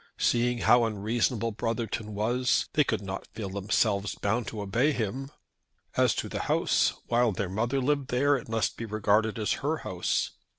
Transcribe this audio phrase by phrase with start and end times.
[0.17, 5.29] Seeing how unreasonable Brotherton was, they could not feel themselves bound to obey him.
[5.95, 9.77] As to the house, while their mother lived there it must be regarded as her
[9.85, 10.31] house.